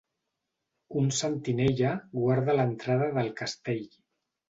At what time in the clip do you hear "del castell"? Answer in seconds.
3.23-3.89